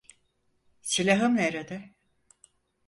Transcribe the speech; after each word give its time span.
Silahım 0.81 1.35
nerede? 1.35 1.93